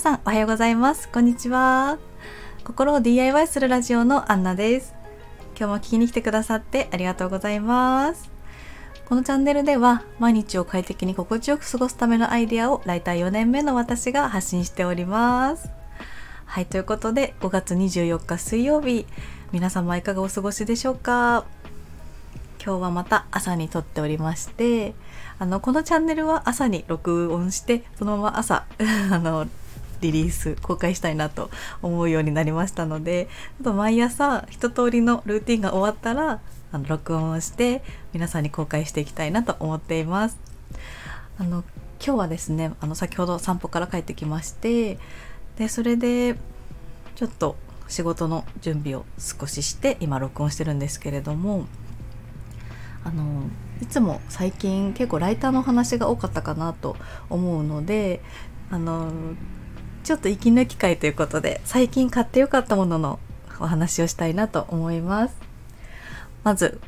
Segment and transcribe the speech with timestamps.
[0.00, 1.10] 皆さんおはようございます。
[1.10, 1.98] こんにちは。
[2.64, 4.94] 心を DIY するラジオのアンナです。
[5.58, 8.30] 今日も聞きに来てくださってありがとうございます。
[9.06, 15.68] このチャンネルでは毎日を快適に心地よく過ごすためのアイデアをライター4年目の私が発信しております。
[16.46, 19.04] はいということで5月24日水曜日
[19.52, 21.44] 皆様いかがお過ごしでしょうか。
[22.64, 24.94] 今日はまた朝に撮っておりまして
[25.38, 28.66] あのこのチャンネルは朝に録音してそのまま朝
[29.10, 29.46] あの
[30.00, 31.50] リリース公開したいなと
[31.82, 33.28] 思うようになりましたので
[33.60, 36.40] あと毎朝一通りのルーティンが終わったら
[36.72, 37.82] あの録音をして
[38.12, 40.38] 皆さんに公開していきたいなと思っています。
[41.38, 41.64] あの
[42.04, 44.98] 今日はですねあの先ほど散歩から帰ってきまして
[45.56, 46.36] でそれで
[47.14, 47.56] ちょっと
[47.88, 51.66] 仕事の準備を少しして今録音してるんですけれども
[53.04, 53.42] あの
[53.82, 56.96] いつも最近結構ライターの話が多かったかなと
[57.28, 58.20] 思うので
[58.70, 59.12] あの
[60.10, 63.20] ちょっと息抜き会ということで最近買ってよかったものの
[63.60, 65.36] お話をしたいなと思います。
[66.42, 66.80] まず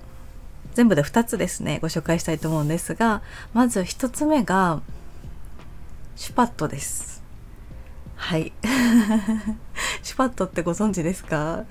[0.74, 3.22] 全部で2つですねご紹介したいと思うんですが
[3.54, 4.82] まず1つ目が
[6.16, 7.22] シュパットです。
[8.16, 8.52] はい。
[10.02, 11.62] シュパットってご存知ですか？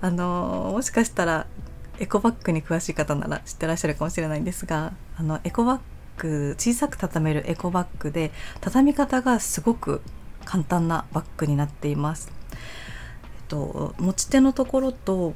[0.00, 1.48] あのもしかしたら
[1.98, 5.80] エコバッグに詳しい方なら知ってらっしゃるかもしれないんですがあのエコバッ
[6.18, 10.02] グ小さく畳めるエコバッグで畳み方がすごく
[10.50, 12.28] 簡単なバッグになっています。
[12.52, 12.58] えっ
[13.46, 15.32] と、持ち手のところと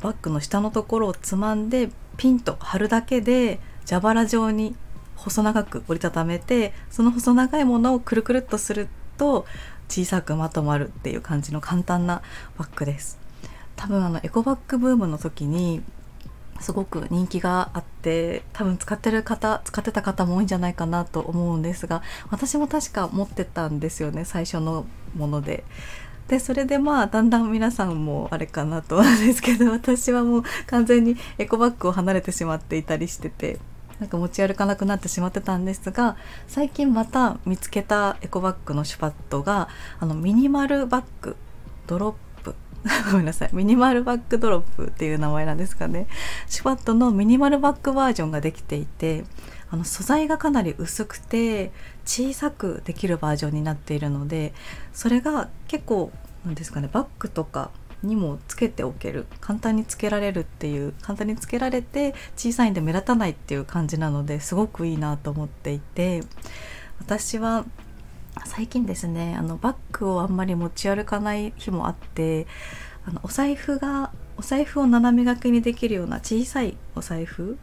[0.00, 3.58] バッグの下のところをつまんでピンと貼るだけで
[3.88, 4.76] 蛇腹状に
[5.16, 9.46] 細長く折りたためてその細長いものをくるくるっとすると
[9.88, 12.22] 小さくまとまるっていう感じの簡単な
[12.56, 13.18] バッグです。
[13.74, 15.82] 多分あのエコバッグブームの時に
[16.60, 25.64] すごく人気があって多分使ってる方使ってた方も多いんじゃないかなと思うんですが私も確か持ってたんですよね最初のもので。
[26.28, 33.60] でそれでまあだんだん皆さんもあれかなと思うんですけど 私はもう完全にエコバッグを離れてしまっていたりしてて
[34.00, 36.16] なんか持ち歩かなくなってしまってたんですが
[36.48, 39.68] 最近また見つけたエコバッグのシュパットが
[40.00, 41.36] あのミニマルバッグ
[41.86, 42.25] ドロッ
[43.10, 43.50] ごめんなさい。
[43.52, 46.06] ミニマルバッグドロップっていう名前なんですかね。
[46.46, 49.24] シュパットのミニマルバッグバージョンができていて
[49.70, 51.72] あの素材がかなり薄くて
[52.04, 54.54] 小さくできるバージョンになっているので
[54.92, 56.12] それが結構
[56.44, 57.70] なんですかねバッグとか
[58.02, 66.22] にもつけておける簡単につけられるっていう簡単につけられて小さいんで目立たないっていう感じなのですごくいいなと思っていて
[67.00, 67.64] 私は
[68.44, 72.46] 最近ですねあのバッグをあんまり持ち歩かない日もあって
[73.06, 77.58] あのお財布がお財布を斜め掛けにできるような小さいお財布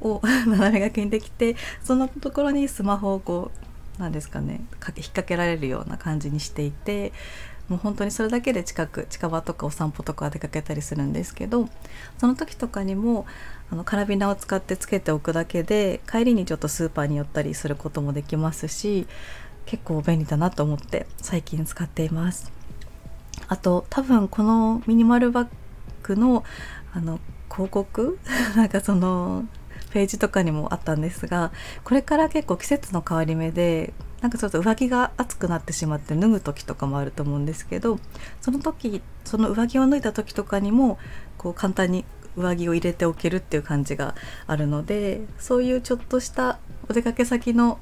[0.00, 3.50] を 斜め掛けにできてそのところにスマホをこ
[3.98, 7.12] うなんですかね引っ掛けられるような感じにしていて
[7.68, 11.68] もう本当にそれだけで近く近場とかお散歩とか出かけたりするんですけど
[12.18, 13.26] その時とかにも
[13.70, 19.06] あのカラビナを使ってつけておくだけで帰りにちょっとスーパーに寄ったりすることもできますし
[19.66, 22.52] 結構便利だなと思って最近使っています。
[23.48, 25.48] あと多分このミニマルバッ
[26.02, 26.44] グの
[26.92, 28.18] あの広告？
[28.56, 29.44] なんかその
[29.92, 31.50] ページとかにもあったんですが
[31.84, 37.98] これから結構季節の変わり目でなんかちょっと上着が暑くなってしまって脱ぐ時とかもあると思うんですけど
[38.40, 40.98] その時その上着を脱いだ時とかにも
[41.38, 42.04] こう簡単に
[42.36, 44.14] 上着を入れておけるっていう感じが
[44.46, 47.78] あるのでそういうちょっとしたお出かけ先の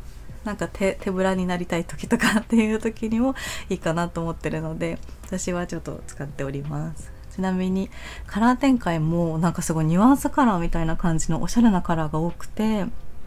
[0.48, 3.34] なんか手手ぶらになりたい時とかっていう時にも
[3.68, 7.12] いいかなと思ってるので私はちょっと使っております。
[7.30, 7.90] ちなみに
[8.26, 12.86] カラー展開もなんかすごいニュアンスカラーみたいな感じのおしゃれなカラーが多くて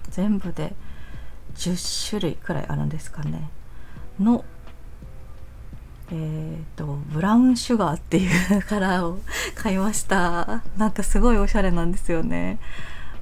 [0.10, 0.74] 全部で
[1.54, 3.52] 10種類くらいあるんですかね。
[4.20, 4.44] の
[6.12, 8.28] えーと、ブラウンシュガーってい
[8.58, 9.20] うカラーを
[9.54, 10.64] 買いました。
[10.76, 12.58] なんかすごいおしゃれなんですよね。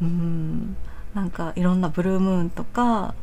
[0.02, 0.78] うん。
[1.14, 3.14] なんかいろんなブルームーンとか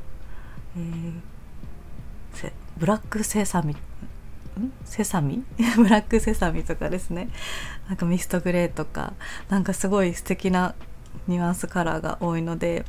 [0.76, 3.76] えー、ブラックセサミ
[4.84, 5.44] セサミ？
[5.76, 7.28] ブラックセサミとかですね。
[7.88, 9.12] なんかミストグレーとか
[9.48, 10.74] なんかすごい素敵な
[11.28, 12.84] ニュアンスカラーが多いので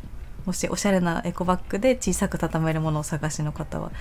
[0.46, 3.92] もしおしゃれなエコバッグで小さく畳めるものを探しの方は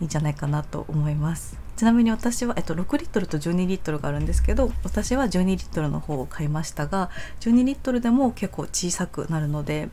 [0.00, 1.58] いいんじゃないかなと思います。
[1.76, 7.10] ちなみに私は、えっと、6リットルと12リットルがあるんですけど私は12リットルの方を買いましたが
[7.40, 9.90] 12リットルでも結構小さくなるので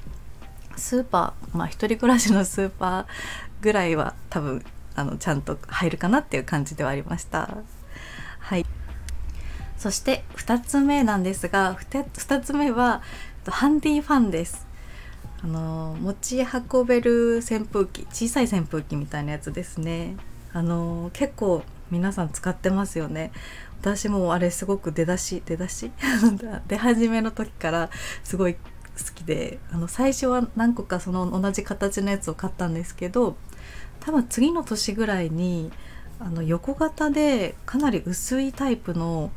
[0.76, 3.06] スーパーまあ一人暮らしのスーパー
[3.62, 4.64] ぐらいは多分
[4.96, 7.58] あのちゃんと入るかなっていう感じではありました。
[8.40, 8.66] はい。
[9.78, 13.02] そして2つ目なんですが 2, 2つ目は
[13.46, 14.68] ハンディファンです。
[15.44, 20.16] あの持ち運べる扇風機小さい扇風機みたいなやつですね。
[20.54, 23.32] あの結構皆さん使ってますよね。
[23.82, 25.92] 私もあれすごく出だし出だし
[26.68, 27.90] 出始めの時から
[28.24, 28.56] すごい
[29.14, 33.36] きであの最初は何個かその同じ形のやつを買ったんですけど
[34.00, 35.72] 多分次の年ぐらいに
[36.20, 39.32] あの横型でかなり薄いタイプの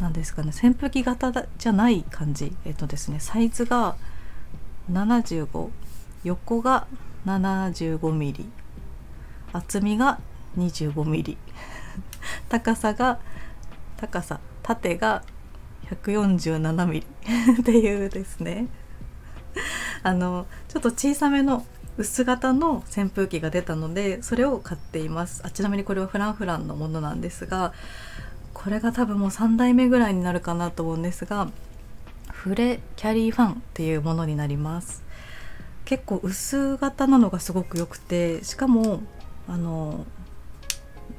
[0.00, 2.56] 何ですかね扇風機型じゃない感じ。
[2.64, 3.96] えっとですねサイズが
[4.90, 5.70] 75
[6.24, 6.86] 横が
[7.26, 8.46] 75mm
[9.52, 10.20] 厚みが
[10.56, 11.36] 25mm
[12.48, 13.18] 高さが
[13.96, 15.22] 高さ縦が
[15.90, 17.02] 147mm
[17.60, 18.66] っていうですね。
[20.02, 25.42] あのちょっと小さめの薄型の扇風機が出たのでそれを買っています。
[25.44, 27.72] あちなみにこれはフランフランのものなんですが
[28.54, 31.48] これが多分もう3代目ぐらいになるかなと思うんですが
[32.32, 35.02] フレキャリーファンっていうものになります。
[35.84, 39.00] 結構薄型なのがすごく良くてしかも
[39.48, 40.04] あの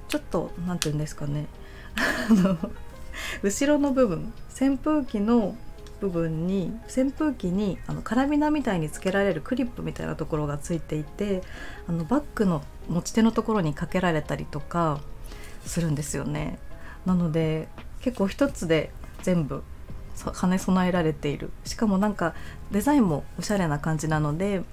[0.08, 1.48] ちょっと何て言うんですかね。
[3.44, 5.56] 後ろの部分扇風機の
[6.00, 11.42] 部分に扇風機にあのカラビナみたいにつけられるクリップみたいなところがついていて
[11.88, 15.02] あのバッグの持ち手のところにかけられたりとか
[15.66, 16.58] するんですよね。
[17.06, 17.68] なので
[18.02, 18.92] 結構一つで
[19.24, 19.64] 全部
[20.40, 22.34] 兼ね備えられているしかもなんか
[22.72, 24.64] デザインもおしゃれな感じなので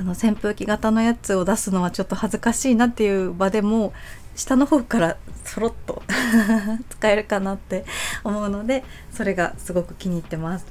[0.00, 3.92] あの扇風機型のやつを出すのはちょっと恥ずかしいなっていう場でも
[4.34, 6.02] 下の方からそろっと
[6.88, 7.84] 使えるかなって
[8.24, 8.82] 思うので
[9.12, 10.64] それがすごく気に入ってます。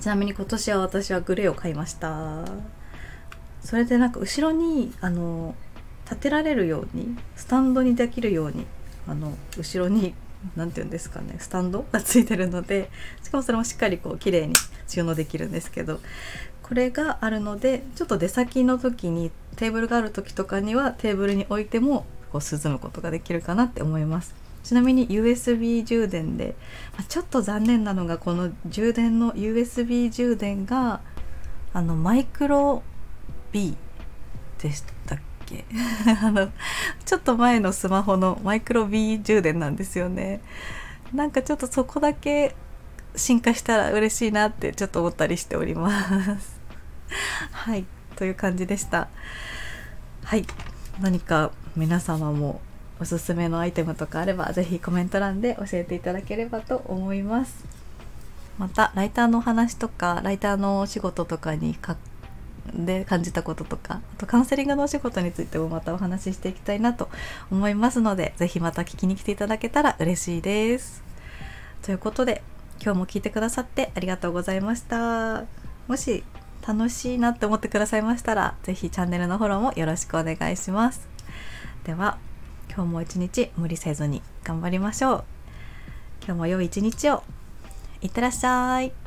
[0.00, 2.44] ちなみに今年は私はグレーを買いました。
[3.64, 5.56] それでなんか後ろにあの
[6.04, 8.64] 立てられるようにスタンドにできるように
[9.08, 10.14] あの後ろに
[10.54, 12.90] 何て言うんですかねスタンドがついてるので
[13.24, 14.54] しかもそれもしっかりこう綺麗に
[14.86, 15.98] 収納できるんですけど
[16.66, 24.34] これがあるのでちょっと出先の時にテーブルがある時とかにはテーブルに置いてもこう涼むことができるかなって思います。
[24.64, 26.56] ちなみに USB 充電で、
[26.98, 31.02] まあ、ちょっと残念なのがこの充電の USB 充電が
[31.72, 32.82] あのマイクロ
[33.52, 33.76] B
[34.60, 35.64] でしたっけ？
[36.20, 36.50] あの
[37.04, 40.40] ちょっと前のスマホのマイクロ B 充電なんですよね。
[41.14, 42.56] なんかちょっとそこだけ
[43.14, 46.55] 進化したら嬉しいなってちょっと思ったりしております。
[47.52, 47.84] はい
[48.16, 49.08] という感じでした。
[50.24, 50.46] はい
[51.00, 52.60] 何か皆様も
[52.98, 57.64] おすすめのアイテムとかあれば是非コメント欄で教えていただければと思います。
[58.58, 61.96] またライターのお話とかライターのお仕事とかにか
[62.74, 67.08] で感じたこととかあとカウンセリングのお仕事についてもまたお話ししていきたいなと
[67.50, 71.04] 思いますので是非また聞きに来ていただけたら嬉しいです。
[71.82, 72.42] ということで
[72.82, 75.44] 今日も聞いてくださってありがとうございました。
[75.86, 76.24] もし
[76.66, 81.08] 楽しいなって思ってくださいましたら是非チャンネルのフォローもよろしくお願いします。
[81.84, 82.18] では
[82.68, 85.24] 今日も一日無理せずに頑張りましょう。
[86.24, 87.22] 今日も良い一日を。
[88.00, 89.05] いってらっしゃい。